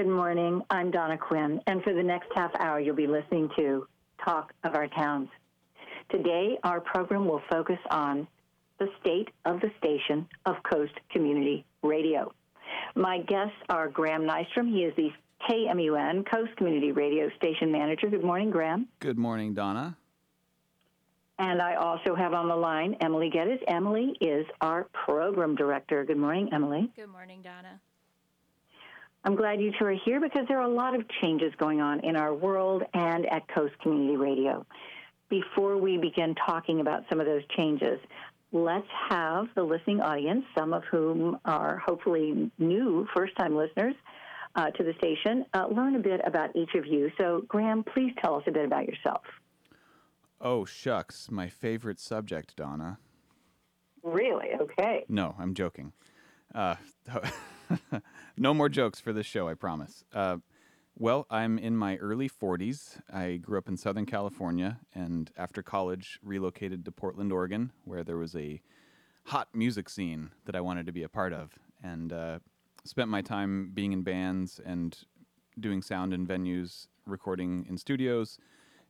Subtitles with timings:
[0.00, 0.62] Good morning.
[0.70, 3.86] I'm Donna Quinn, and for the next half hour, you'll be listening to
[4.24, 5.28] Talk of Our Towns.
[6.10, 8.26] Today, our program will focus on
[8.78, 12.32] the state of the station of Coast Community Radio.
[12.94, 14.70] My guests are Graham Nystrom.
[14.72, 15.10] He is the
[15.46, 18.08] KMUN Coast Community Radio Station Manager.
[18.08, 18.88] Good morning, Graham.
[19.00, 19.98] Good morning, Donna.
[21.38, 23.60] And I also have on the line Emily Geddes.
[23.68, 26.06] Emily is our Program Director.
[26.06, 26.90] Good morning, Emily.
[26.96, 27.78] Good morning, Donna.
[29.24, 32.00] I'm glad you two are here because there are a lot of changes going on
[32.00, 34.64] in our world and at Coast Community Radio.
[35.28, 38.00] Before we begin talking about some of those changes,
[38.50, 43.94] let's have the listening audience, some of whom are hopefully new first time listeners
[44.56, 47.10] uh, to the station, uh, learn a bit about each of you.
[47.20, 49.22] So, Graham, please tell us a bit about yourself.
[50.40, 51.30] Oh, shucks.
[51.30, 52.98] My favorite subject, Donna.
[54.02, 54.48] Really?
[54.58, 55.04] Okay.
[55.10, 55.92] No, I'm joking.
[56.54, 56.76] Uh,
[58.40, 60.02] no more jokes for this show, I promise.
[60.14, 60.38] Uh,
[60.98, 62.98] well, I'm in my early 40s.
[63.12, 68.16] I grew up in Southern California and after college relocated to Portland, Oregon, where there
[68.16, 68.62] was a
[69.26, 71.52] hot music scene that I wanted to be a part of.
[71.84, 72.38] And uh,
[72.84, 74.96] spent my time being in bands and
[75.58, 78.38] doing sound in venues, recording in studios,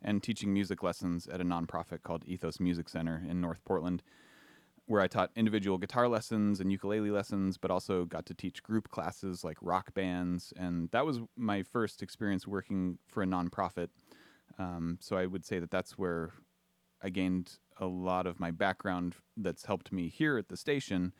[0.01, 4.05] and teaching music lessons at a nonprofit called Ethos Music Center in North Portland
[4.91, 8.89] where I taught individual guitar lessons and ukulele lessons, but also got to teach group
[8.89, 10.53] classes like rock bands.
[10.57, 13.91] And that was my first experience working for a nonprofit.
[14.59, 16.33] Um, so I would say that that's where
[17.01, 21.13] I gained a lot of my background that's helped me here at the station,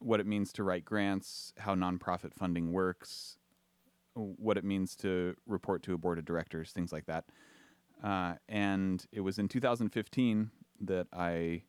[0.00, 3.38] what it means to write grants, how nonprofit funding works,
[4.14, 7.26] what it means to report to a board of directors, things like that.
[8.02, 11.62] Uh, and it was in 2015 that I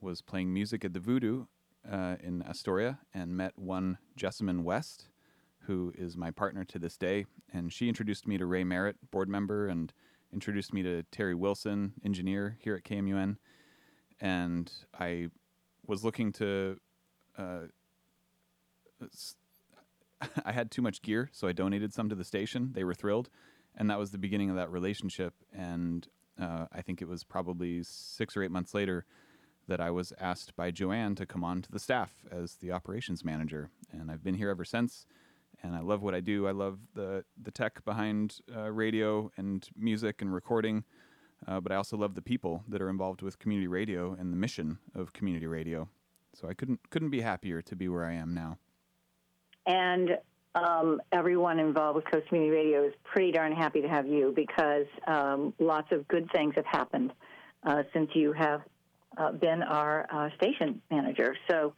[0.00, 1.46] was playing music at the Voodoo
[1.90, 5.08] uh, in Astoria and met one Jessamine West,
[5.60, 7.26] who is my partner to this day.
[7.52, 9.92] And she introduced me to Ray Merritt, board member, and
[10.32, 13.36] introduced me to Terry Wilson, engineer here at KMUN.
[14.20, 15.28] And I
[15.86, 16.78] was looking to.
[17.36, 17.66] Uh,
[20.44, 22.70] I had too much gear, so I donated some to the station.
[22.72, 23.30] They were thrilled.
[23.76, 25.34] And that was the beginning of that relationship.
[25.52, 26.08] And
[26.40, 29.06] uh, I think it was probably six or eight months later
[29.68, 33.24] that I was asked by Joanne to come on to the staff as the operations
[33.24, 35.06] manager, and I've been here ever since.
[35.62, 36.46] And I love what I do.
[36.46, 40.84] I love the the tech behind uh, radio and music and recording,
[41.46, 44.36] uh, but I also love the people that are involved with community radio and the
[44.36, 45.88] mission of community radio.
[46.34, 48.58] So I couldn't couldn't be happier to be where I am now.
[49.66, 50.18] And
[50.54, 54.86] um, everyone involved with Coast Community Radio is pretty darn happy to have you because
[55.06, 57.12] um, lots of good things have happened
[57.64, 58.62] uh, since you have
[59.16, 61.36] uh, been our uh, station manager.
[61.50, 61.74] So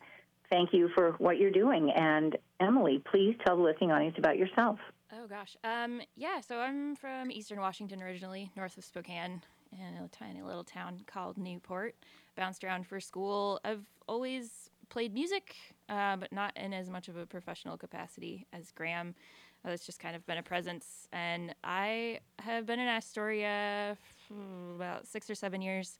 [0.50, 1.90] thank you for what you're doing.
[1.94, 4.78] And Emily, please tell the listening audience about yourself.
[5.12, 5.56] Oh, gosh.
[5.64, 9.42] Um, yeah, so I'm from Eastern Washington originally, north of Spokane,
[9.72, 11.94] in a tiny little town called Newport.
[12.36, 13.60] Bounced around for school.
[13.64, 15.56] I've always played music,
[15.88, 19.14] uh, but not in as much of a professional capacity as Graham.
[19.64, 21.08] Uh, it's just kind of been a presence.
[21.12, 23.96] And I have been in Astoria
[24.76, 25.98] about six or seven years.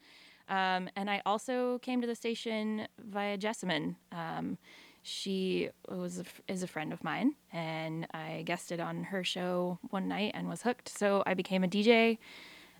[0.50, 3.96] Um, and I also came to the station via Jessamine.
[4.12, 4.58] Um,
[5.02, 10.08] she was a, is a friend of mine, and I guested on her show one
[10.08, 10.88] night and was hooked.
[10.90, 12.18] So I became a DJ,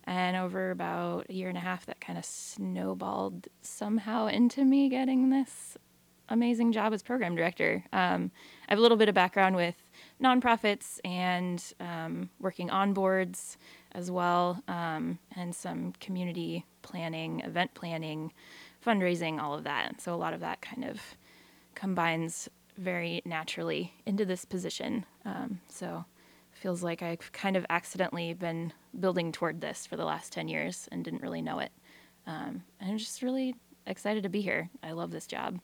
[0.05, 4.89] and over about a year and a half, that kind of snowballed somehow into me
[4.89, 5.79] getting this
[6.29, 7.85] amazing job as program director.
[7.93, 8.31] Um,
[8.69, 9.75] I have a little bit of background with
[10.23, 13.59] nonprofits and um, working on boards
[13.93, 18.33] as well, um, and some community planning, event planning,
[18.85, 20.01] fundraising, all of that.
[20.01, 21.01] So a lot of that kind of
[21.75, 25.05] combines very naturally into this position.
[25.25, 26.05] Um, so
[26.53, 30.89] feels like I've kind of accidentally been building toward this for the last 10 years
[30.93, 31.73] and didn't really know it.
[32.27, 33.55] Um, I'm just really
[33.87, 34.69] excited to be here.
[34.83, 35.61] I love this job.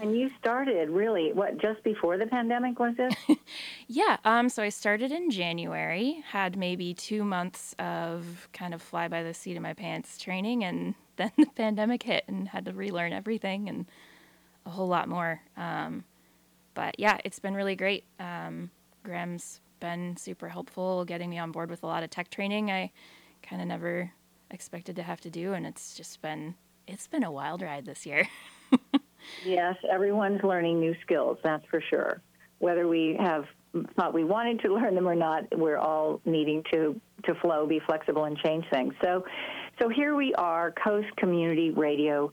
[0.00, 3.38] And you started really what just before the pandemic was it?
[3.88, 4.16] yeah.
[4.24, 4.48] Um.
[4.48, 6.22] So I started in January.
[6.28, 10.64] Had maybe two months of kind of fly by the seat of my pants training,
[10.64, 13.86] and then the pandemic hit, and had to relearn everything and
[14.66, 15.40] a whole lot more.
[15.56, 16.04] Um,
[16.74, 18.04] but yeah, it's been really great.
[18.18, 18.70] Um,
[19.04, 22.70] Graham's been super helpful, getting me on board with a lot of tech training.
[22.70, 22.90] I
[23.42, 24.10] kind of never
[24.50, 26.54] expected to have to do, and it's just been
[26.86, 28.28] it's been a wild ride this year.
[29.44, 32.20] Yes, everyone's learning new skills, that's for sure.
[32.58, 33.44] Whether we have
[33.96, 37.80] thought we wanted to learn them or not, we're all needing to, to flow, be
[37.86, 38.94] flexible, and change things.
[39.02, 39.24] So,
[39.80, 42.32] so here we are, Coast Community Radio.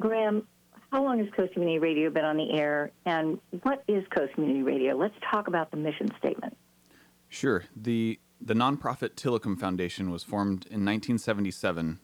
[0.00, 0.46] Graham,
[0.92, 4.62] how long has Coast Community Radio been on the air, and what is Coast Community
[4.62, 4.96] Radio?
[4.96, 6.56] Let's talk about the mission statement.
[7.28, 7.64] Sure.
[7.76, 11.98] The the nonprofit Tillicum Foundation was formed in 1977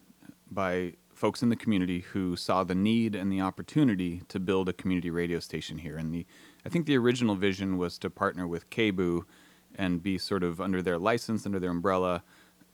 [0.51, 4.73] by folks in the community who saw the need and the opportunity to build a
[4.73, 5.97] community radio station here.
[5.97, 6.25] And the
[6.65, 9.23] I think the original vision was to partner with KBOO
[9.75, 12.23] and be sort of under their license, under their umbrella.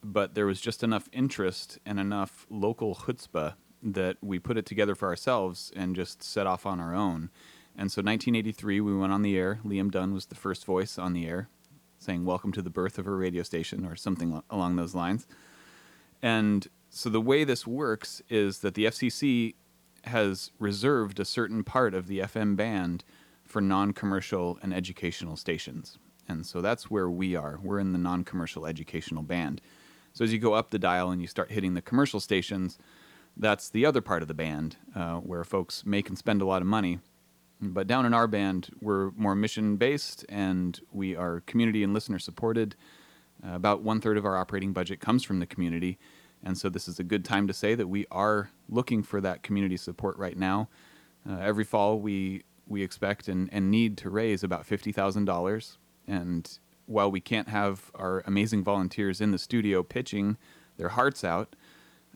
[0.02, 4.94] But there was just enough interest and enough local chutzpah that we put it together
[4.94, 7.30] for ourselves and just set off on our own.
[7.76, 9.60] And so 1983, we went on the air.
[9.64, 11.48] Liam Dunn was the first voice on the air,
[11.98, 15.26] saying, Welcome to the birth of a radio station, or something along those lines.
[16.20, 19.54] And so the way this works is that the FCC
[20.04, 23.02] has reserved a certain part of the FM band
[23.44, 25.96] for non commercial and educational stations.
[26.28, 27.58] And so that's where we are.
[27.62, 29.62] We're in the non commercial educational band.
[30.12, 32.78] So as you go up the dial and you start hitting the commercial stations,
[33.38, 36.60] that's the other part of the band uh, where folks make and spend a lot
[36.60, 36.98] of money.
[37.58, 42.18] But down in our band, we're more mission based and we are community and listener
[42.18, 42.76] supported.
[43.42, 45.98] Uh, about one third of our operating budget comes from the community.
[46.44, 49.42] And so this is a good time to say that we are looking for that
[49.42, 50.68] community support right now.
[51.28, 55.76] Uh, every fall, we, we expect and, and need to raise about $50,000.
[56.08, 60.36] And while we can't have our amazing volunteers in the studio pitching
[60.78, 61.54] their hearts out,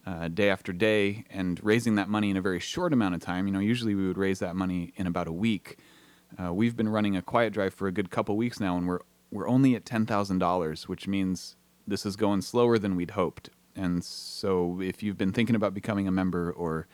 [0.07, 3.47] uh, day after day and raising that money in a very short amount of time.
[3.47, 5.79] You know, usually we would raise that money in about a week.
[6.41, 9.01] Uh, we've been running a quiet drive for a good couple weeks now, and we're
[9.31, 11.57] we're only at ten thousand dollars, which means
[11.87, 13.51] this is going slower than we'd hoped.
[13.77, 16.87] And so, if you've been thinking about becoming a member or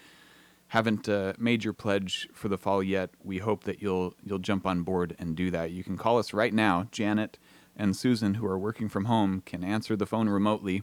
[0.68, 4.66] haven't uh, made your pledge for the fall yet, we hope that you'll you'll jump
[4.66, 5.70] on board and do that.
[5.70, 6.88] You can call us right now.
[6.90, 7.38] Janet
[7.76, 10.82] and Susan, who are working from home, can answer the phone remotely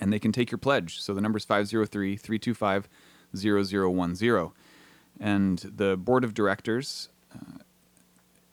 [0.00, 1.00] and they can take your pledge.
[1.00, 2.88] So the number is 503 325
[3.36, 4.52] 0010.
[5.20, 7.58] And the board of directors uh,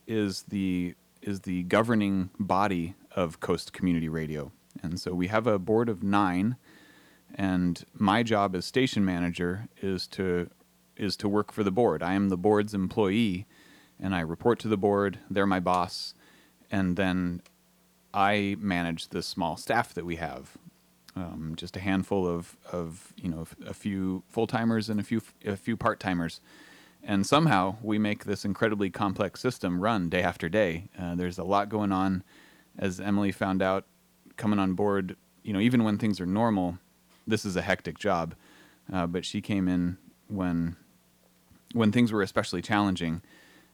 [0.07, 4.51] is the is the governing body of Coast Community Radio.
[4.81, 6.55] And so we have a board of 9
[7.33, 10.49] and my job as station manager is to
[10.95, 12.01] is to work for the board.
[12.01, 13.45] I am the board's employee
[13.99, 16.13] and I report to the board, they're my boss,
[16.71, 17.41] and then
[18.13, 20.57] I manage the small staff that we have
[21.15, 25.21] um, just a handful of, of you know a few full timers and a few
[25.45, 26.41] a few part timers,
[27.03, 30.85] and somehow we make this incredibly complex system run day after day.
[30.99, 32.23] Uh, there's a lot going on,
[32.77, 33.85] as Emily found out
[34.37, 35.15] coming on board.
[35.43, 36.77] You know, even when things are normal,
[37.27, 38.35] this is a hectic job.
[38.91, 39.97] Uh, but she came in
[40.27, 40.75] when
[41.73, 43.21] when things were especially challenging,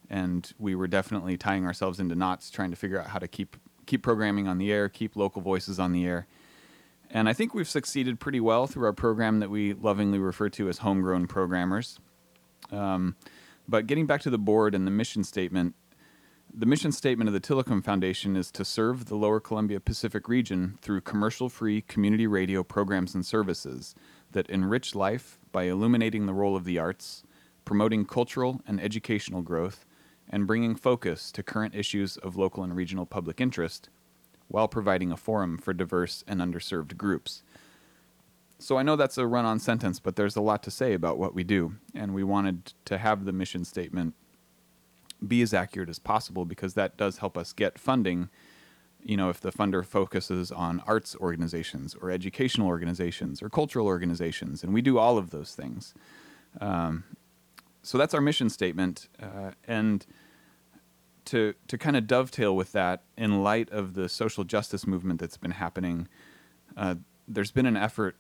[0.10, 3.58] and we were definitely tying ourselves into knots, trying to figure out how to keep
[3.86, 6.28] keep programming on the air, keep local voices on the air
[7.14, 10.70] and I think we've succeeded pretty well through our program that we lovingly refer to
[10.70, 12.00] as homegrown programmers.
[12.72, 13.16] Um,
[13.68, 15.76] but getting back to the board and the mission statement,
[16.54, 20.78] the mission statement of the Tillicum Foundation is to serve the Lower Columbia Pacific region
[20.82, 23.96] through commercial free community radio programs and services
[24.32, 27.24] that enrich life by illuminating the role of the arts,
[27.64, 29.86] promoting cultural and educational growth,
[30.30, 33.90] and bringing focus to current issues of local and regional public interest
[34.50, 37.44] while providing a forum for diverse and underserved groups.
[38.60, 41.18] So I know that's a run on sentence, but there's a lot to say about
[41.18, 44.16] what we do, and we wanted to have the mission statement
[45.26, 48.30] be as accurate as possible because that does help us get funding.
[49.04, 54.64] You know, if the funder focuses on arts organizations or educational organizations or cultural organizations,
[54.64, 55.94] and we do all of those things.
[56.60, 57.04] Um,
[57.82, 60.06] so that's our mission statement, uh, and
[61.26, 65.38] to to kind of dovetail with that, in light of the social justice movement that's
[65.38, 66.08] been happening,
[66.78, 66.96] uh,
[67.28, 68.18] there's been an effort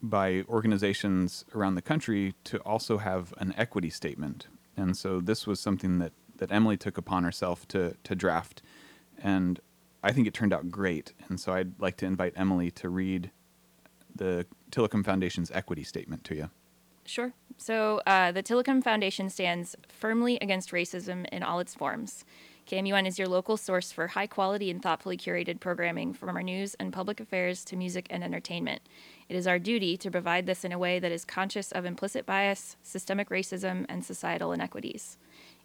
[0.00, 5.60] by organizations around the country to also have an equity statement, and so this was
[5.60, 8.62] something that that Emily took upon herself to to draft,
[9.22, 9.60] and
[10.02, 11.12] I think it turned out great.
[11.28, 13.30] And so I'd like to invite Emily to read
[14.14, 16.50] the Tillicum Foundation's equity statement to you.
[17.04, 17.32] Sure.
[17.56, 22.24] So uh, the Tillicum Foundation stands firmly against racism in all its forms.
[22.68, 26.74] KMUN is your local source for high quality and thoughtfully curated programming from our news
[26.74, 28.82] and public affairs to music and entertainment.
[29.30, 32.26] It is our duty to provide this in a way that is conscious of implicit
[32.26, 35.16] bias, systemic racism, and societal inequities.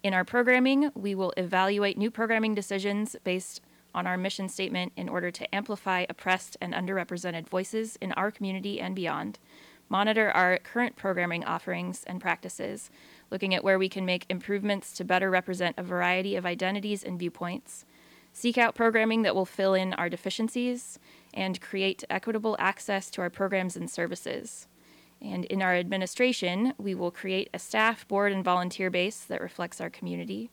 [0.03, 3.61] In our programming, we will evaluate new programming decisions based
[3.95, 8.81] on our mission statement in order to amplify oppressed and underrepresented voices in our community
[8.81, 9.39] and beyond
[9.89, 12.89] monitor our current programming offerings and practices,
[13.29, 17.19] looking at where we can make improvements to better represent a variety of identities and
[17.19, 17.85] viewpoints,
[18.31, 20.99] seek out programming that will fill in our deficiencies,
[21.33, 24.67] and create equitable access to our programs and services.
[25.23, 29.79] And in our administration, we will create a staff, board, and volunteer base that reflects
[29.79, 30.51] our community,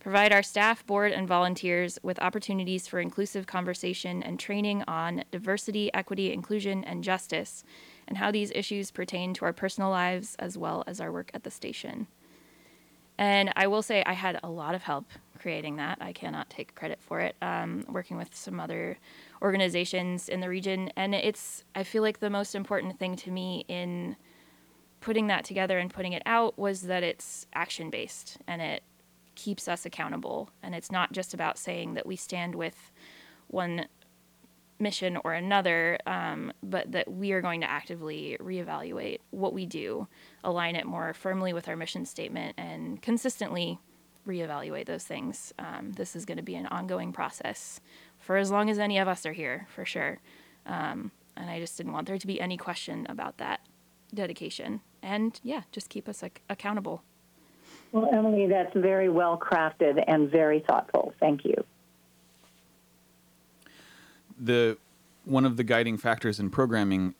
[0.00, 5.92] provide our staff, board, and volunteers with opportunities for inclusive conversation and training on diversity,
[5.94, 7.62] equity, inclusion, and justice,
[8.08, 11.44] and how these issues pertain to our personal lives as well as our work at
[11.44, 12.08] the station.
[13.18, 15.06] And I will say I had a lot of help
[15.38, 15.98] creating that.
[16.00, 17.36] I cannot take credit for it.
[17.42, 18.98] Um, working with some other
[19.42, 23.64] organizations in the region, and it's I feel like the most important thing to me
[23.68, 24.16] in
[25.00, 28.82] putting that together and putting it out was that it's action based and it
[29.34, 30.50] keeps us accountable.
[30.62, 32.90] And it's not just about saying that we stand with
[33.46, 33.86] one
[34.78, 40.06] mission or another, um, but that we are going to actively reevaluate what we do,
[40.44, 43.78] align it more firmly with our mission statement, and consistently
[44.26, 45.52] reevaluate those things.
[45.58, 47.80] Um, this is going to be an ongoing process
[48.18, 50.18] for as long as any of us are here, for sure.
[50.66, 53.60] Um, and I just didn't want there to be any question about that
[54.12, 54.80] dedication.
[55.02, 57.02] And yeah, just keep us accountable.
[57.92, 61.14] Well, Emily, that's very well crafted and very thoughtful.
[61.20, 61.64] Thank you.
[64.40, 64.78] The
[65.24, 67.14] one of the guiding factors in programming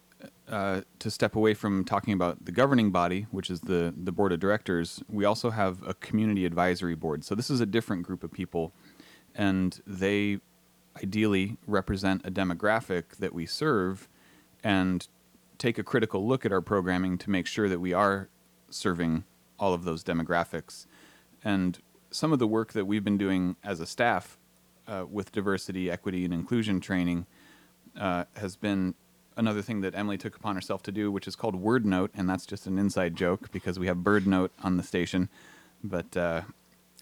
[0.48, 4.32] uh, to step away from talking about the governing body, which is the the board
[4.32, 7.24] of directors, we also have a community advisory board.
[7.24, 8.72] So this is a different group of people,
[9.34, 10.40] and they
[10.96, 14.08] ideally represent a demographic that we serve,
[14.64, 15.06] and
[15.58, 18.28] take a critical look at our programming to make sure that we are
[18.70, 19.24] serving
[19.58, 20.86] all of those demographics.
[21.44, 21.78] And
[22.10, 24.37] some of the work that we've been doing as a staff
[24.88, 27.26] uh, with diversity, equity, and inclusion training
[27.98, 28.94] uh, has been
[29.36, 32.28] another thing that Emily took upon herself to do, which is called Word Note, and
[32.28, 35.28] that's just an inside joke because we have Bird Note on the station.
[35.84, 36.42] But uh,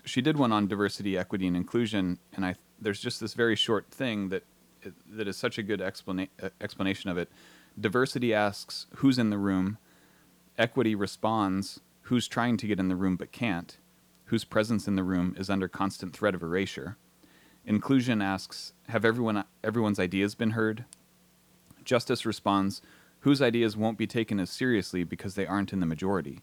[0.04, 3.86] she did one on diversity, equity, and inclusion, and I there's just this very short
[3.90, 4.44] thing that
[5.08, 7.30] that is such a good explana- uh, explanation of it.
[7.80, 9.78] Diversity asks who's in the room.
[10.58, 13.78] Equity responds who's trying to get in the room but can't,
[14.26, 16.96] whose presence in the room is under constant threat of erasure.
[17.68, 20.84] Inclusion asks, have everyone everyone's ideas been heard?
[21.84, 22.80] Justice responds,
[23.20, 26.42] whose ideas won't be taken as seriously because they aren't in the majority.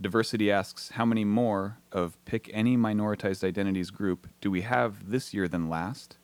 [0.00, 5.32] Diversity asks, how many more of pick any minoritized identities group do we have this
[5.32, 6.16] year than last?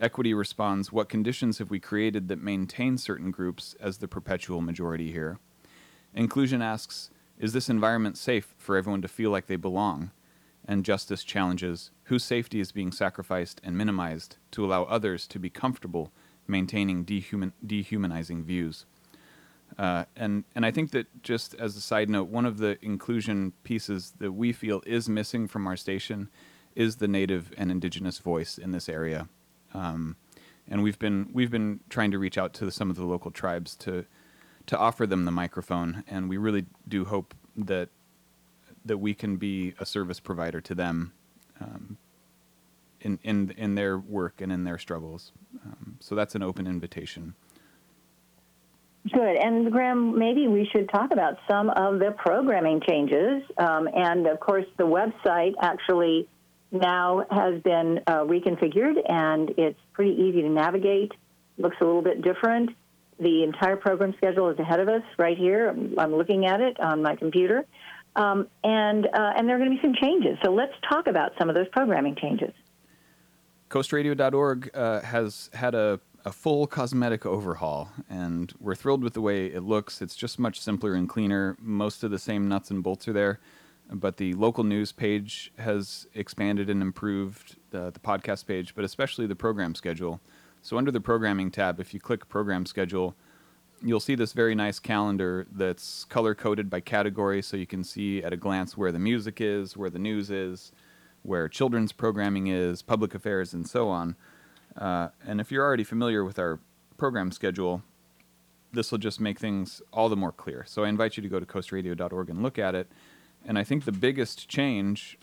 [0.00, 5.12] Equity responds, what conditions have we created that maintain certain groups as the perpetual majority
[5.12, 5.38] here?
[6.14, 10.10] Inclusion asks, is this environment safe for everyone to feel like they belong?
[10.66, 15.48] And justice challenges whose safety is being sacrificed and minimized to allow others to be
[15.48, 16.12] comfortable
[16.46, 18.84] maintaining dehuman, dehumanizing views.
[19.78, 23.54] Uh, and and I think that just as a side note, one of the inclusion
[23.64, 26.28] pieces that we feel is missing from our station
[26.74, 29.26] is the native and indigenous voice in this area.
[29.72, 30.16] Um,
[30.68, 33.74] and we've been we've been trying to reach out to some of the local tribes
[33.76, 34.04] to
[34.66, 37.88] to offer them the microphone, and we really do hope that
[38.84, 41.14] that we can be a service provider to them
[41.58, 41.96] um,
[43.02, 45.32] in in in their work and in their struggles.
[45.64, 47.34] Um, so that's an open invitation.
[49.10, 49.36] Good.
[49.36, 53.42] And Graham, maybe we should talk about some of the programming changes.
[53.58, 56.28] Um, and of course, the website actually
[56.70, 61.12] now has been uh, reconfigured and it's pretty easy to navigate.
[61.58, 62.70] Looks a little bit different.
[63.18, 65.68] The entire program schedule is ahead of us right here.
[65.70, 67.66] I'm, I'm looking at it on my computer.
[68.14, 70.38] Um, and, uh, and there are going to be some changes.
[70.44, 72.52] So let's talk about some of those programming changes.
[73.72, 79.46] Coastradio.org uh, has had a, a full cosmetic overhaul, and we're thrilled with the way
[79.46, 80.02] it looks.
[80.02, 81.56] It's just much simpler and cleaner.
[81.58, 83.40] Most of the same nuts and bolts are there,
[83.90, 89.26] but the local news page has expanded and improved, the, the podcast page, but especially
[89.26, 90.20] the program schedule.
[90.60, 93.16] So under the programming tab, if you click program schedule,
[93.82, 98.22] you'll see this very nice calendar that's color coded by category so you can see
[98.22, 100.72] at a glance where the music is, where the news is,
[101.22, 104.16] where children's programming is, public affairs, and so on.
[104.76, 106.58] Uh, and if you're already familiar with our
[106.96, 107.82] program schedule,
[108.72, 110.64] this will just make things all the more clear.
[110.66, 112.90] So I invite you to go to coastradio.org and look at it.
[113.44, 115.18] And I think the biggest change,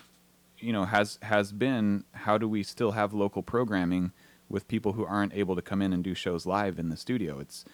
[0.58, 4.12] you know, has has been how do we still have local programming
[4.48, 7.38] with people who aren't able to come in and do shows live in the studio.
[7.38, 7.64] It's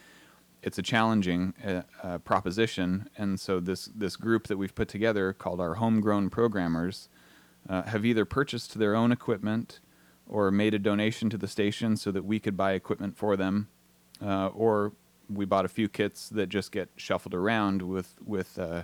[0.62, 5.33] it's a challenging uh, uh, proposition, and so this this group that we've put together,
[5.33, 7.09] called our homegrown programmers,
[7.68, 9.80] uh, have either purchased their own equipment
[10.28, 13.68] or made a donation to the station so that we could buy equipment for them,
[14.25, 14.92] uh, or
[15.28, 18.82] we bought a few kits that just get shuffled around with with uh,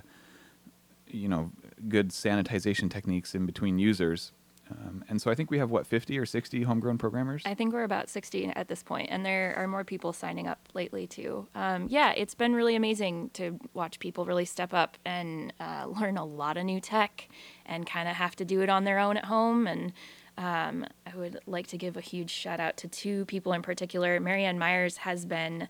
[1.07, 1.51] you know
[1.87, 4.31] good sanitization techniques in between users
[4.71, 7.43] Um, and so I think we have what 50 or 60 homegrown programmers.
[7.45, 10.69] I think we're about 60 at this point, and there are more people signing up
[10.73, 11.47] lately too.
[11.53, 16.17] Um, yeah, it's been really amazing to watch people really step up and uh, learn
[16.17, 17.29] a lot of new tech,
[17.65, 19.67] and kind of have to do it on their own at home.
[19.67, 19.93] And
[20.37, 24.19] um, I would like to give a huge shout out to two people in particular.
[24.19, 25.67] Marianne Myers has been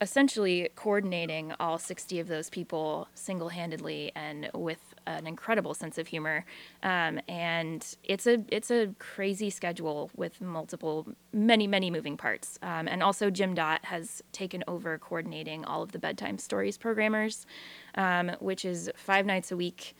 [0.00, 6.06] essentially coordinating all 60 of those people single handedly and with an incredible sense of
[6.08, 6.44] humor.
[6.82, 12.58] Um, and it's a it's a crazy schedule with multiple, many many moving parts.
[12.62, 17.46] Um, and also Jim Dot has taken over coordinating all of the bedtime stories programmers,
[17.94, 19.94] um, which is five nights a week,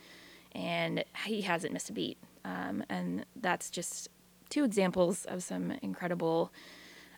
[0.53, 2.17] and he hasn't missed a beat.
[2.43, 4.09] Um, and that's just
[4.49, 6.51] two examples of some incredible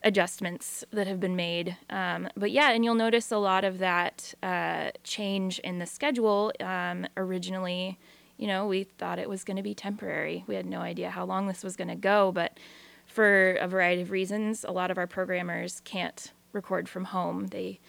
[0.03, 1.77] adjustments that have been made.
[1.89, 6.51] Um, but yeah, and you'll notice a lot of that uh, change in the schedule.
[6.59, 7.97] Um, originally,
[8.37, 10.43] you know, we thought it was going to be temporary.
[10.47, 12.57] We had no idea how long this was going to go, but
[13.05, 17.47] for a variety of reasons, a lot of our programmers can't record from home.
[17.47, 17.79] They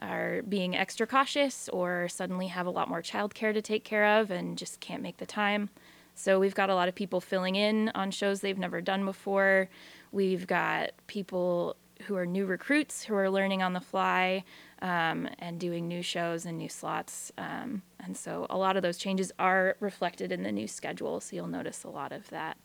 [0.00, 4.30] are being extra cautious or suddenly have a lot more childcare to take care of
[4.30, 5.70] and just can't make the time.
[6.14, 9.68] So we've got a lot of people filling in on shows they've never done before.
[10.14, 14.44] We've got people who are new recruits who are learning on the fly
[14.80, 17.32] um, and doing new shows and new slots.
[17.36, 21.18] Um, and so a lot of those changes are reflected in the new schedule.
[21.18, 22.58] So you'll notice a lot of that.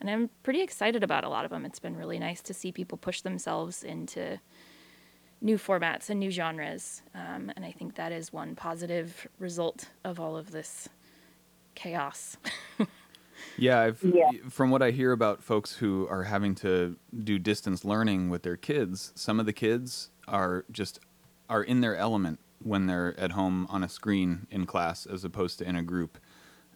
[0.00, 1.64] And I'm pretty excited about a lot of them.
[1.64, 4.40] It's been really nice to see people push themselves into
[5.40, 7.02] new formats and new genres.
[7.14, 10.88] Um, and I think that is one positive result of all of this
[11.76, 12.36] chaos.
[13.56, 14.30] Yeah, I've, Yeah.
[14.48, 18.56] from what I hear about folks who are having to do distance learning with their
[18.56, 21.00] kids, some of the kids are just
[21.48, 25.58] are in their element when they're at home on a screen in class as opposed
[25.58, 26.18] to in a group.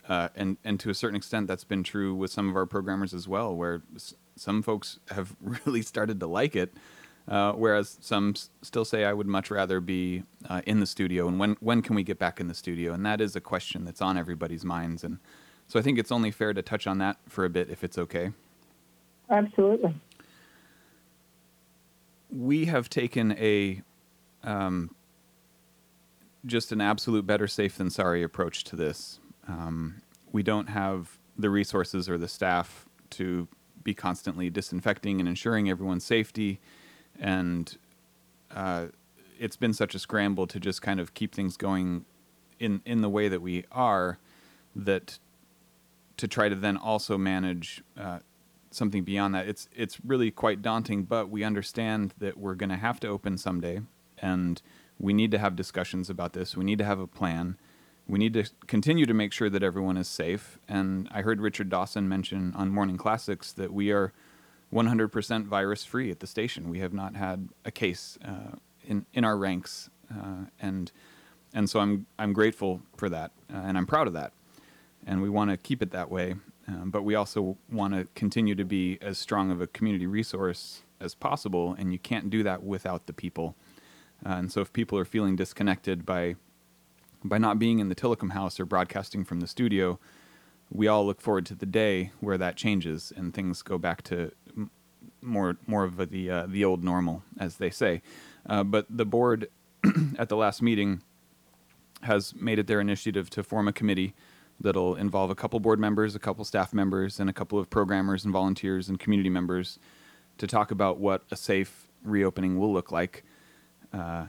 [0.08, 3.12] Uh, and and to a certain extent, that's been true with some of our programmers
[3.14, 5.34] as well, where s- some folks have
[5.66, 6.72] really started to like it,
[7.28, 11.28] uh, whereas some s- still say I would much rather be uh, in the studio.
[11.28, 12.92] And when when can we get back in the studio?
[12.92, 15.04] And that is a question that's on everybody's minds.
[15.04, 15.18] And
[15.70, 17.96] so I think it's only fair to touch on that for a bit, if it's
[17.96, 18.32] okay.
[19.30, 19.94] Absolutely.
[22.28, 23.80] We have taken a
[24.42, 24.92] um,
[26.44, 29.20] just an absolute better safe than sorry approach to this.
[29.46, 30.02] Um,
[30.32, 33.46] we don't have the resources or the staff to
[33.84, 36.58] be constantly disinfecting and ensuring everyone's safety,
[37.20, 37.78] and
[38.50, 38.86] uh,
[39.38, 42.06] it's been such a scramble to just kind of keep things going
[42.58, 44.18] in in the way that we are
[44.74, 45.20] that
[46.20, 48.20] to try to then also manage uh,
[48.70, 49.48] something beyond that.
[49.48, 53.38] It's it's really quite daunting but we understand that we're going to have to open
[53.38, 53.80] someday
[54.18, 54.60] and
[54.98, 56.56] we need to have discussions about this.
[56.56, 57.56] We need to have a plan.
[58.06, 60.58] We need to continue to make sure that everyone is safe.
[60.68, 64.12] And i heard richard dawson mention on morning classics that we are
[64.72, 66.68] 100% virus free at the station.
[66.68, 70.92] We have not had a case uh, in in our ranks uh, and
[71.54, 74.32] and so i'm i'm grateful for that uh, and i'm proud of that
[75.06, 76.34] and we want to keep it that way
[76.70, 80.82] um, but we also want to continue to be as strong of a community resource
[81.00, 83.56] as possible, and you can't do that without the people.
[84.24, 86.36] Uh, and so, if people are feeling disconnected by
[87.24, 89.98] by not being in the Tillicum House or broadcasting from the studio,
[90.70, 94.30] we all look forward to the day where that changes and things go back to
[94.56, 94.70] m-
[95.20, 98.02] more more of the uh, the old normal, as they say.
[98.46, 99.48] Uh, but the board
[100.18, 101.02] at the last meeting
[102.02, 104.14] has made it their initiative to form a committee
[104.60, 108.24] that'll involve a couple board members, a couple staff members, and a couple of programmers
[108.24, 109.78] and volunteers and community members
[110.38, 113.24] to talk about what a safe reopening will look like.
[113.92, 114.26] Uh,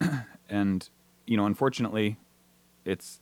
[0.48, 0.88] and
[1.26, 2.16] you know, unfortunately,
[2.84, 3.20] it's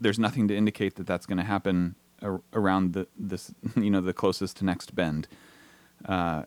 [0.00, 4.00] there's nothing to indicate that that's going to happen ar- around the this you know
[4.00, 5.28] the closest to next bend.
[6.06, 6.44] Uh,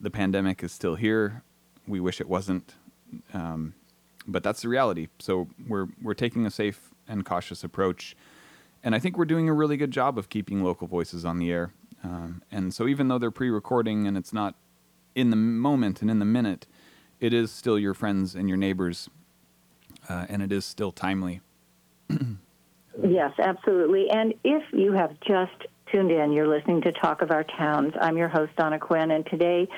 [0.00, 1.42] the pandemic is still here.
[1.86, 2.74] We wish it wasn't,
[3.34, 3.74] um,
[4.26, 5.08] but that's the reality.
[5.18, 8.14] So we're we're taking a safe and cautious approach
[8.88, 11.52] and I think we're doing a really good job of keeping local voices on the
[11.52, 11.74] air.
[12.02, 14.54] Um, and so even though they're pre-recording and it's not
[15.14, 16.66] in the moment and in the minute,
[17.20, 19.10] it is still your friends and your neighbors,
[20.08, 21.42] uh, and it is still timely.
[23.00, 24.10] Yes, absolutely.
[24.10, 27.92] And if you have just tuned in, you're listening to Talk of Our Towns.
[28.00, 29.68] I'm your host, Donna Quinn, and today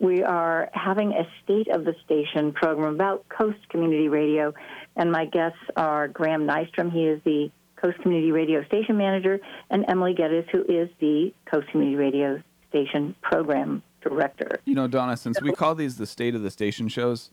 [0.00, 4.54] we are having a State of the Station program about Coast Community Radio.
[4.96, 6.90] And my guests are Graham Nystrom.
[6.90, 7.52] He is the
[7.84, 13.14] Coast Community Radio Station Manager, and Emily Geddes, who is the Coast Community Radio Station
[13.20, 14.58] Program Director.
[14.64, 17.30] You know, Donna, since we call these the state of the station shows,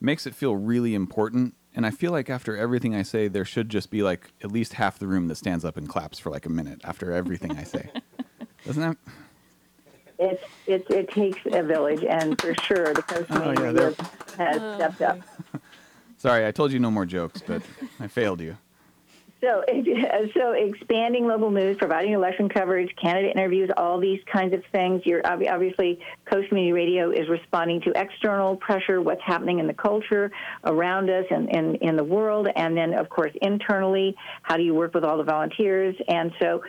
[0.00, 1.54] makes it feel really important.
[1.74, 4.74] And I feel like after everything I say, there should just be like at least
[4.74, 7.64] half the room that stands up and claps for like a minute after everything I
[7.64, 7.90] say.
[8.64, 8.96] Doesn't that?
[10.20, 13.94] It's, it, it takes a village, and for sure, the Coast Oh, Community yeah, Radio
[14.36, 15.18] has stepped up.
[16.18, 17.62] Sorry, I told you no more jokes, but
[17.98, 18.56] I failed you.
[19.40, 19.62] So,
[20.34, 25.02] so expanding local news, providing election coverage, candidate interviews, all these kinds of things.
[25.04, 30.30] You're obviously Coast Community Radio is responding to external pressure, what's happening in the culture
[30.64, 34.94] around us and in, the world, and then of course internally, how do you work
[34.94, 35.94] with all the volunteers?
[36.08, 36.62] And so,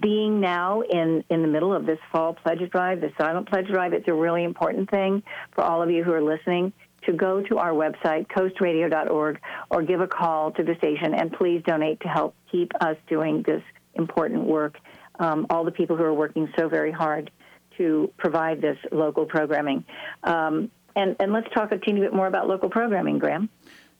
[0.00, 3.92] being now in in the middle of this fall pledge drive, the silent pledge drive,
[3.92, 5.22] it's a really important thing
[5.54, 6.72] for all of you who are listening
[7.06, 9.40] to go to our website, coastradio.org,
[9.70, 13.42] or give a call to the station and please donate to help keep us doing
[13.42, 13.62] this
[13.94, 14.78] important work.
[15.18, 17.30] Um, all the people who are working so very hard
[17.78, 19.84] to provide this local programming.
[20.22, 23.48] Um, and, and let's talk a teeny bit more about local programming, Graham.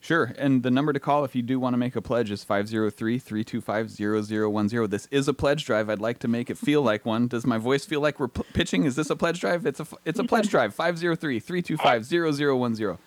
[0.05, 0.35] Sure.
[0.37, 3.17] And the number to call if you do want to make a pledge is 503
[3.17, 4.87] 325 0010.
[4.87, 5.89] This is a pledge drive.
[5.89, 7.27] I'd like to make it feel like one.
[7.27, 8.83] Does my voice feel like we're p- pitching?
[8.83, 9.65] Is this a pledge drive?
[9.65, 10.27] It's a, it's a mm-hmm.
[10.27, 10.75] pledge drive.
[10.75, 12.97] 503 325 0010.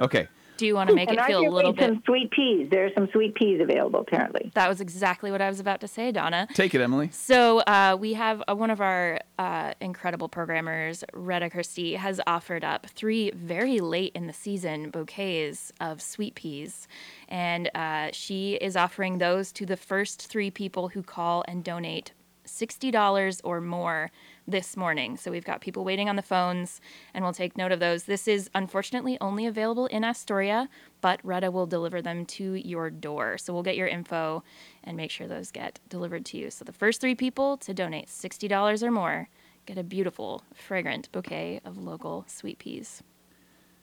[0.00, 0.26] Okay.
[0.58, 1.88] Do you want to make and it I feel a can little read bit?
[1.88, 2.68] some sweet peas.
[2.68, 4.50] There's some sweet peas available, apparently.
[4.54, 6.48] That was exactly what I was about to say, Donna.
[6.52, 7.10] Take it, Emily.
[7.12, 12.64] So uh, we have uh, one of our uh, incredible programmers, Retta Christie, has offered
[12.64, 16.88] up three very late in the season bouquets of sweet peas,
[17.28, 22.12] and uh, she is offering those to the first three people who call and donate
[22.44, 24.10] sixty dollars or more
[24.48, 25.16] this morning.
[25.16, 26.80] So we've got people waiting on the phones,
[27.14, 28.04] and we'll take note of those.
[28.04, 30.68] This is unfortunately only available in Astoria,
[31.00, 33.38] but Retta will deliver them to your door.
[33.38, 34.42] So we'll get your info
[34.82, 36.50] and make sure those get delivered to you.
[36.50, 39.28] So the first three people to donate $60 or more
[39.66, 43.02] get a beautiful, fragrant bouquet of local sweet peas.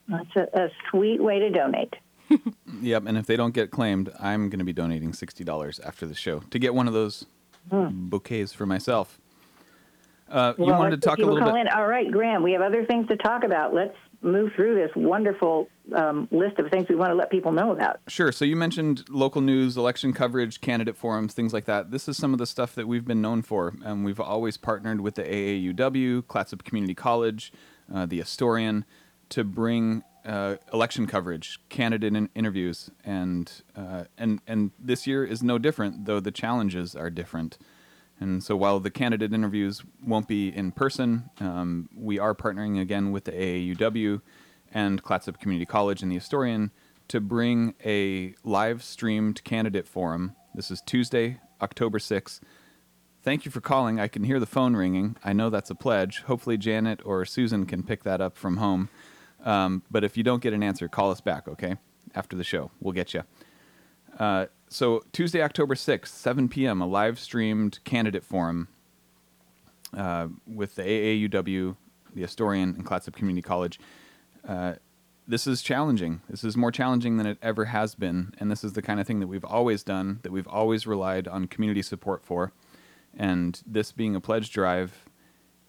[0.08, 1.96] That's a, a sweet way to donate.
[2.82, 3.06] Yep.
[3.08, 6.40] And if they don't get claimed, I'm going to be donating $60 after the show
[6.50, 7.26] to get one of those
[7.70, 7.88] hmm.
[8.10, 9.22] bouquets for myself.
[10.30, 11.56] Uh, you Well, wanted to talk a little bit.
[11.56, 11.68] In.
[11.68, 13.74] All right, Graham, we have other things to talk about.
[13.74, 17.72] Let's move through this wonderful um, list of things we want to let people know
[17.72, 18.00] about.
[18.08, 18.32] Sure.
[18.32, 21.92] So you mentioned local news, election coverage, candidate forums, things like that.
[21.92, 25.02] This is some of the stuff that we've been known for, and we've always partnered
[25.02, 27.54] with the AAUW, Clatsop Community College,
[27.94, 28.84] uh, the Astorian,
[29.30, 35.44] to bring uh, election coverage, candidate in- interviews, and uh, and and this year is
[35.44, 37.60] no different, though the challenges are different.
[38.20, 43.12] And so while the candidate interviews won't be in person, um, we are partnering again
[43.12, 44.22] with the AAUW
[44.74, 46.72] and Clatsop Community College and the Astorian
[47.08, 50.36] to bring a live streamed candidate forum.
[50.54, 52.40] This is Tuesday, October 6th.
[53.22, 54.00] Thank you for calling.
[54.00, 55.18] I can hear the phone ringing.
[55.24, 56.22] I know that's a pledge.
[56.22, 58.90] Hopefully, Janet or Susan can pick that up from home.
[59.44, 61.76] Um, but if you don't get an answer, call us back, okay?
[62.14, 63.24] After the show, we'll get you.
[64.20, 68.68] Uh, so Tuesday, October sixth, seven p.m., a live streamed candidate forum
[69.96, 71.76] uh, with the AAUW,
[72.14, 73.80] the Astorian, and Clatsop Community College.
[74.48, 74.74] Uh,
[75.28, 76.22] this is challenging.
[76.30, 79.08] This is more challenging than it ever has been, and this is the kind of
[79.08, 82.52] thing that we've always done, that we've always relied on community support for.
[83.18, 85.06] And this being a pledge drive,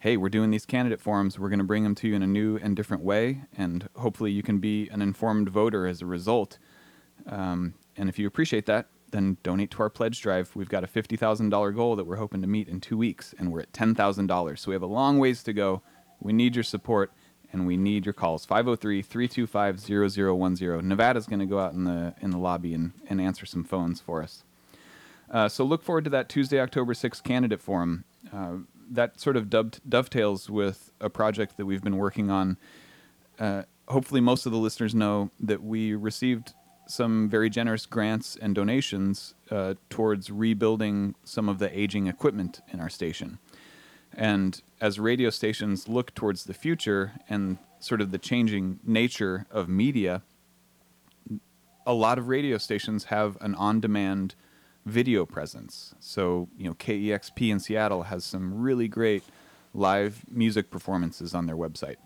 [0.00, 1.38] hey, we're doing these candidate forums.
[1.38, 4.30] We're going to bring them to you in a new and different way, and hopefully
[4.30, 6.58] you can be an informed voter as a result.
[7.26, 10.54] Um, and if you appreciate that, then donate to our pledge drive.
[10.54, 13.60] We've got a $50,000 goal that we're hoping to meet in two weeks, and we're
[13.60, 14.58] at $10,000.
[14.58, 15.82] So we have a long ways to go.
[16.20, 17.12] We need your support,
[17.52, 18.44] and we need your calls.
[18.44, 20.88] 503 325 0010.
[20.88, 24.00] Nevada's going to go out in the, in the lobby and, and answer some phones
[24.00, 24.42] for us.
[25.30, 28.04] Uh, so look forward to that Tuesday, October 6th candidate forum.
[28.32, 28.56] Uh,
[28.88, 32.56] that sort of dove- dovetails with a project that we've been working on.
[33.38, 36.54] Uh, hopefully, most of the listeners know that we received
[36.86, 42.80] some very generous grants and donations uh, towards rebuilding some of the aging equipment in
[42.80, 43.38] our station.
[44.12, 49.68] And as radio stations look towards the future and sort of the changing nature of
[49.68, 50.22] media,
[51.84, 54.34] a lot of radio stations have an on demand
[54.86, 55.94] video presence.
[56.00, 59.24] So, you know, KEXP in Seattle has some really great
[59.74, 61.96] live music performances on their website.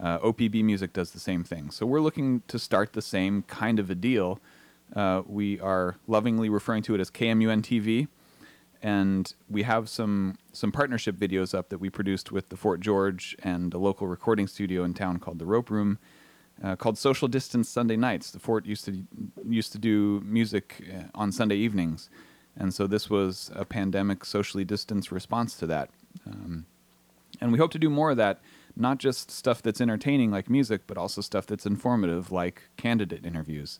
[0.00, 1.70] Uh, OPB Music does the same thing.
[1.70, 4.40] So, we're looking to start the same kind of a deal.
[4.94, 8.08] Uh, we are lovingly referring to it as KMUN TV.
[8.82, 13.36] And we have some some partnership videos up that we produced with the Fort George
[13.42, 15.98] and a local recording studio in town called the Rope Room,
[16.64, 18.30] uh, called Social Distance Sunday Nights.
[18.30, 19.04] The Fort used to
[19.46, 22.08] used to do music uh, on Sunday evenings,
[22.56, 25.90] and so this was a pandemic socially distanced response to that.
[26.26, 26.64] Um,
[27.40, 28.40] and we hope to do more of that,
[28.80, 33.78] not just stuff that's entertaining like music, but also stuff that's informative like candidate interviews.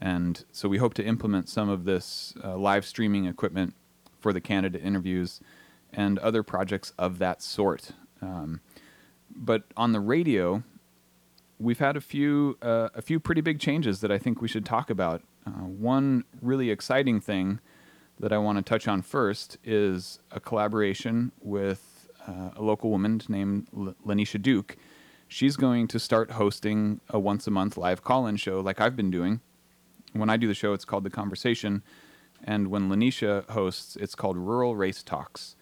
[0.00, 3.74] And so we hope to implement some of this uh, live streaming equipment
[4.20, 5.40] for the candidate interviews
[5.92, 7.92] and other projects of that sort.
[8.20, 8.60] Um,
[9.34, 10.62] but on the radio,
[11.58, 14.64] we've had a few uh, a few pretty big changes that I think we should
[14.64, 15.22] talk about.
[15.46, 17.60] Uh, one really exciting thing
[18.18, 21.93] that I want to touch on first is a collaboration with
[22.26, 24.76] uh, a local woman named L- Lanisha Duke.
[25.28, 28.96] She's going to start hosting a once a month live call in show like I've
[28.96, 29.40] been doing.
[30.12, 31.82] When I do the show, it's called The Conversation.
[32.42, 35.56] And when Lanisha hosts, it's called Rural Race Talks.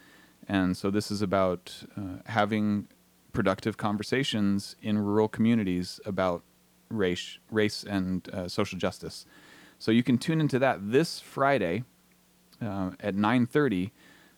[0.49, 2.89] And so this is about uh, having
[3.33, 6.43] productive conversations in rural communities about
[6.91, 9.25] race, race and uh, social justice.
[9.79, 11.85] So you can tune into that this Friday
[12.61, 13.91] uh, at 9:30,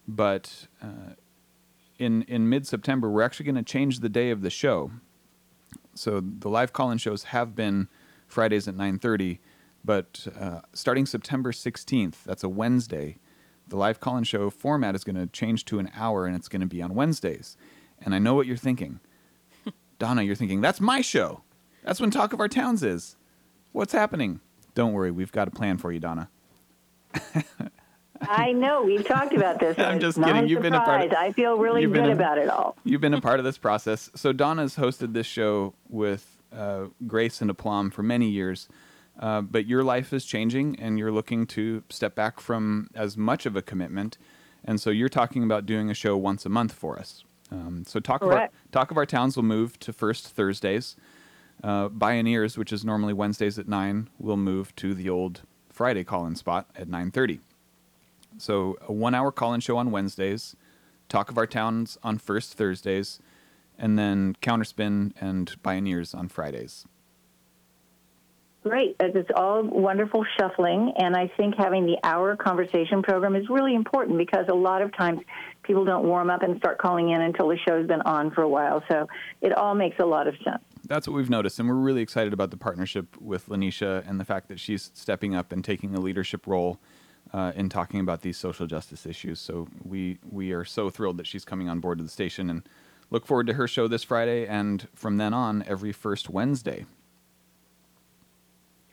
[0.06, 0.68] but
[1.98, 4.90] in in mid-September we're actually going to change the day of the show.
[5.94, 7.88] So the live call-in shows have been
[8.26, 9.38] Fridays at 9:30,
[9.84, 13.18] but uh, starting September 16th, that's a Wednesday,
[13.68, 16.60] the live call-in show format is going to change to an hour and it's going
[16.60, 17.56] to be on Wednesdays.
[18.00, 19.00] And I know what you're thinking.
[19.98, 21.42] Donna, you're thinking, that's my show.
[21.82, 23.16] That's when Talk of Our Towns is.
[23.72, 24.40] What's happening?
[24.74, 26.28] Don't worry, we've got a plan for you, Donna.
[28.28, 29.78] I know we've talked about this.
[29.78, 30.48] I'm just kidding.
[30.48, 32.76] You've been a part of- I feel really good a- about it all.
[32.84, 34.10] You've been a part of this process.
[34.14, 38.68] So Donna's hosted this show with uh, grace and aplomb for many years.
[39.18, 43.46] Uh, but your life is changing and you're looking to step back from as much
[43.46, 44.18] of a commitment.
[44.64, 47.22] And so you're talking about doing a show once a month for us.
[47.52, 50.96] Um, so Talk of, our, Talk of Our Towns will move to first Thursdays.
[51.62, 56.34] Uh, Bioneers, which is normally Wednesdays at 9, will move to the old Friday call-in
[56.34, 57.38] spot at 9.30.
[58.38, 60.56] So a one-hour call-in show on Wednesdays,
[61.08, 63.20] Talk of Our Towns on first Thursdays,
[63.78, 66.86] and then Counterspin and Bioneers on Fridays.
[68.62, 68.96] Great.
[68.98, 70.94] It's all wonderful shuffling.
[70.96, 74.96] And I think having the hour conversation program is really important because a lot of
[74.96, 75.20] times
[75.62, 78.48] people don't warm up and start calling in until the show's been on for a
[78.48, 78.82] while.
[78.90, 79.06] So
[79.42, 80.62] it all makes a lot of sense.
[80.86, 84.24] That's what we've noticed, and we're really excited about the partnership with Lanisha and the
[84.24, 86.78] fact that she's stepping up and taking a leadership role
[87.34, 89.40] uh, in talking about these social justice issues.
[89.40, 92.62] So we we are so thrilled that she's coming on board to the station, and
[93.10, 96.86] look forward to her show this Friday, and from then on, every first Wednesday.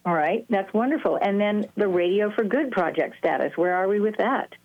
[0.04, 0.46] All right.
[0.50, 1.20] That's wonderful.
[1.22, 3.56] And then the Radio for Good project status.
[3.56, 4.56] Where are we with that?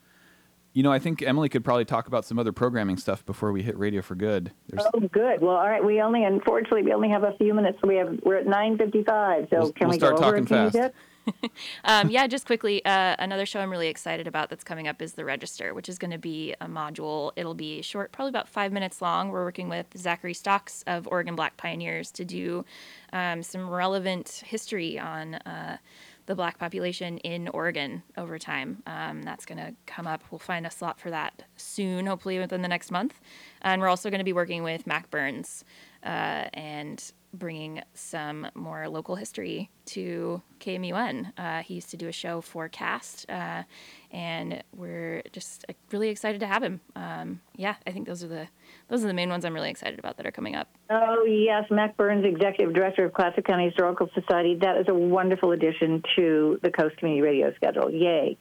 [0.73, 3.63] You know, I think Emily could probably talk about some other programming stuff before we
[3.63, 4.51] hit Radio for Good.
[4.69, 5.43] There's, Oh, good.
[5.43, 5.85] Well, all right.
[5.85, 7.79] We only, unfortunately, we only have a few minutes.
[7.83, 9.51] We have, we're at 9:55.
[9.51, 10.95] So We'll- can we'll we start go over talking you, fast.
[11.85, 15.13] Um, yeah, just quickly, uh, another show I'm really excited about that's coming up is
[15.13, 17.33] The Register, which is going to be a module.
[17.37, 19.31] It'll be short, probably about five minutes long.
[19.31, 22.65] We're working with Zachary Stocks of Oregon Black Pioneers to do
[23.13, 25.79] um, some relevant history on uh,
[26.27, 28.83] the black population in Oregon over time.
[28.87, 30.23] Um, that's going to come up.
[30.31, 33.21] We'll find a slot for that soon, hopefully within the next month.
[33.63, 35.65] And we're also going to be working with Mac Burns
[36.05, 41.33] uh, and bringing some more local history to KMUN.
[41.39, 43.63] Uh, he used to do a show for Cast, uh,
[44.11, 46.81] and we're just uh, really excited to have him.
[46.95, 48.49] Um, yeah, I think those are the
[48.89, 50.69] those are the main ones I'm really excited about that are coming up.
[50.91, 51.65] Oh, yes.
[51.71, 54.57] Mac Burns, Executive Director of Clatsop County Historical Society.
[54.61, 57.91] That is a wonderful addition to the Coast Community Radio schedule.
[57.91, 58.37] Yay.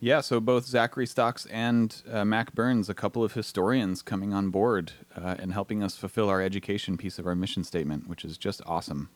[0.00, 4.50] Yeah, so both Zachary Stocks and uh, Mac Burns, a couple of historians coming on
[4.50, 8.36] board uh, and helping us fulfill our education piece of our mission statement, which is
[8.36, 9.08] just awesome.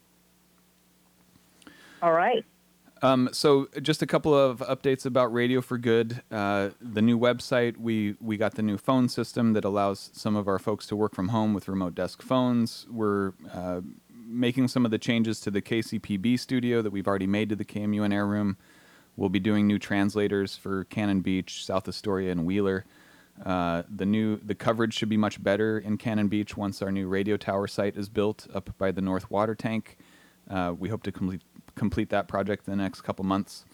[2.02, 2.44] All right.
[3.02, 6.22] Um, so just a couple of updates about Radio for Good.
[6.30, 10.46] Uh, the new website, we we got the new phone system that allows some of
[10.48, 12.86] our folks to work from home with remote desk phones.
[12.90, 13.80] We're uh,
[14.12, 17.64] making some of the changes to the KCPB studio that we've already made to the
[17.64, 18.56] KMUN Air Room.
[19.20, 22.86] We'll be doing new translators for Cannon Beach, South Astoria, and Wheeler.
[23.44, 27.06] Uh, the new the coverage should be much better in Cannon Beach once our new
[27.06, 29.98] radio tower site is built up by the North Water Tank.
[30.48, 31.42] Uh, we hope to complete
[31.74, 33.66] complete that project in the next couple months.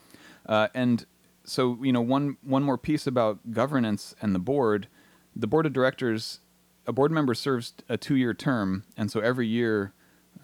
[0.47, 1.07] Uh, and
[1.45, 4.89] so, you know, one one more piece about governance and the board.
[5.37, 6.41] The board of directors,
[6.89, 9.93] a board member serves a two-year term, and so every year,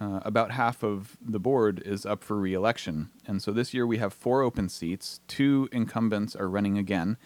[0.01, 3.11] uh, about half of the board is up for re-election.
[3.27, 5.21] And so this year we have four open seats.
[5.29, 7.17] Two incumbents are running again,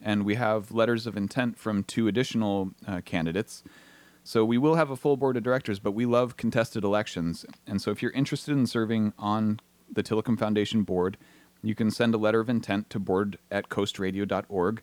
[0.00, 3.62] and we have letters of intent from two additional uh, candidates.
[4.22, 7.44] So we will have a full board of directors, but we love contested elections.
[7.66, 9.60] And so if you're interested in serving on
[9.92, 11.18] the Tillicum Foundation board,
[11.62, 14.82] you can send a letter of intent to board at coastradio.org.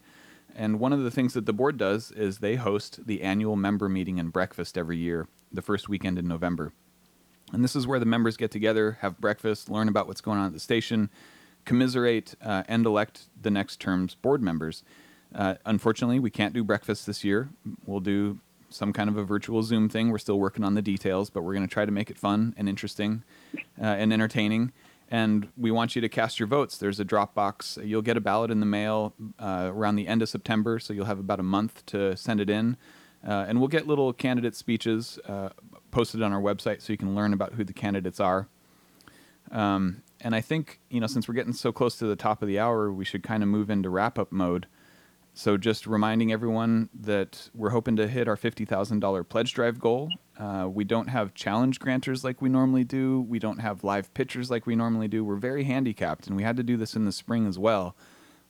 [0.55, 3.89] And one of the things that the board does is they host the annual member
[3.89, 6.73] meeting and breakfast every year, the first weekend in November.
[7.51, 10.47] And this is where the members get together, have breakfast, learn about what's going on
[10.47, 11.09] at the station,
[11.65, 14.83] commiserate, uh, and elect the next term's board members.
[15.33, 17.49] Uh, unfortunately, we can't do breakfast this year.
[17.85, 20.09] We'll do some kind of a virtual Zoom thing.
[20.09, 22.53] We're still working on the details, but we're going to try to make it fun
[22.57, 23.23] and interesting
[23.81, 24.71] uh, and entertaining.
[25.09, 26.77] And we want you to cast your votes.
[26.77, 27.85] There's a Dropbox.
[27.85, 31.05] You'll get a ballot in the mail uh, around the end of September, so you'll
[31.05, 32.77] have about a month to send it in.
[33.25, 35.49] Uh, and we'll get little candidate speeches uh,
[35.91, 38.47] posted on our website so you can learn about who the candidates are.
[39.51, 42.47] Um, and I think, you know, since we're getting so close to the top of
[42.47, 44.67] the hour, we should kind of move into wrap up mode.
[45.33, 50.09] So just reminding everyone that we're hoping to hit our $50,000 pledge drive goal.
[50.37, 53.21] Uh, we don't have challenge granters like we normally do.
[53.21, 55.23] We don't have live pitchers like we normally do.
[55.23, 57.95] We're very handicapped, and we had to do this in the spring as well.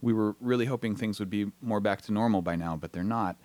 [0.02, 3.04] We were really hoping things would be more back to normal by now, but they're
[3.04, 3.36] not.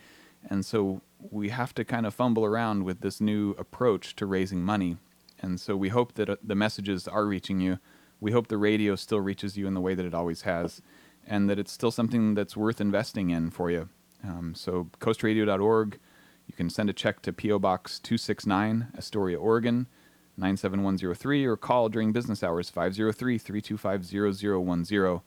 [0.49, 4.63] And so we have to kind of fumble around with this new approach to raising
[4.63, 4.97] money.
[5.41, 7.79] And so we hope that uh, the messages are reaching you.
[8.21, 10.81] We hope the radio still reaches you in the way that it always has,
[11.27, 13.89] and that it's still something that's worth investing in for you.
[14.25, 15.99] Um, so, coastradio.org.
[16.47, 17.59] You can send a check to P.O.
[17.59, 19.89] Box 269, Astoria, Oregon,
[20.37, 25.21] 97103, or call during business hours 503 325 0010.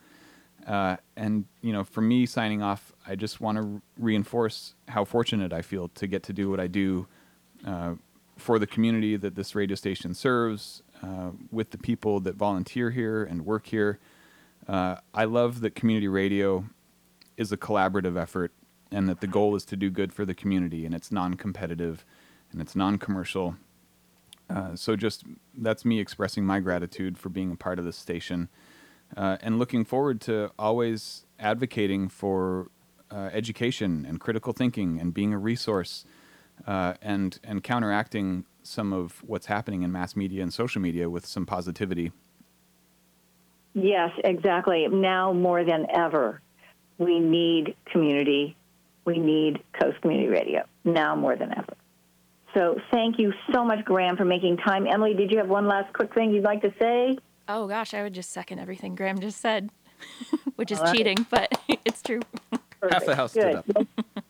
[0.68, 5.54] Uh, and, you know, for me signing off, I just want to reinforce how fortunate
[5.54, 7.08] I feel to get to do what I do
[7.66, 7.96] uh,
[8.38, 13.24] for the community that this radio station serves, uh, with the people that volunteer here
[13.24, 14.00] and work here.
[14.68, 16.66] Uh, I love that community radio
[17.38, 18.52] is a collaborative effort
[18.92, 22.06] and that the goal is to do good for the community and it's non competitive
[22.52, 23.56] and it's non commercial.
[24.50, 25.24] Uh, so, just
[25.58, 28.50] that's me expressing my gratitude for being a part of this station
[29.18, 32.70] uh, and looking forward to always advocating for
[33.12, 36.06] uh, education and critical thinking and being a resource
[36.68, 41.26] uh, and and counteracting some of what's happening in mass media and social media with
[41.26, 42.12] some positivity.
[43.74, 44.88] Yes, exactly.
[44.88, 46.42] Now more than ever,
[46.98, 48.56] we need community.
[49.06, 51.74] We need Coast Community Radio now more than ever.
[52.54, 54.88] So thank you so much, Graham, for making time.
[54.88, 57.18] Emily, did you have one last quick thing you'd like to say?
[57.50, 59.72] Oh gosh, I would just second everything Graham just said,
[60.56, 61.52] which is cheating, but
[61.84, 62.22] it's true.
[62.80, 62.94] Perfect.
[62.94, 63.64] Half the house Good.
[63.64, 63.88] stood up.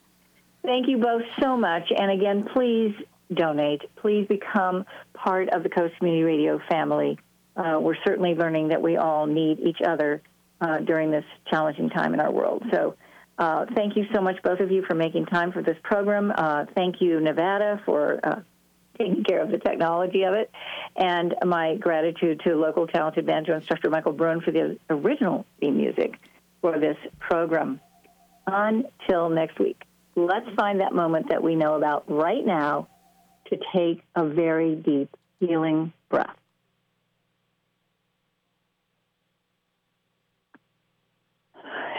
[0.63, 1.91] Thank you both so much.
[1.95, 2.95] And again, please
[3.33, 3.81] donate.
[3.97, 7.19] Please become part of the Coast Community Radio family.
[7.57, 10.21] Uh, we're certainly learning that we all need each other
[10.61, 12.63] uh, during this challenging time in our world.
[12.71, 12.95] So,
[13.37, 16.31] uh, thank you so much, both of you, for making time for this program.
[16.35, 18.41] Uh, thank you, Nevada, for uh,
[18.99, 20.51] taking care of the technology of it.
[20.95, 26.15] And my gratitude to local talented banjo instructor Michael Bruin for the original theme music
[26.61, 27.79] for this program.
[28.47, 29.81] Until next week,
[30.15, 32.87] let's find that moment that we know about right now
[33.49, 36.38] to take a very deep healing breath.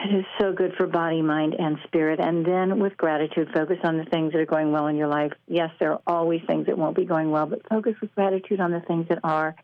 [0.02, 2.20] It is so good for body, mind, and spirit.
[2.20, 5.32] And then with gratitude, focus on the things that are going well in your life.
[5.46, 8.70] Yes, there are always things that won't be going well, but focus with gratitude on
[8.70, 9.54] the things that are